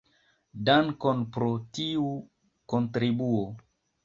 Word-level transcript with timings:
Dankon 0.69 1.21
pro 1.35 1.49
tiu 1.79 2.07
kontribuo. 2.75 3.47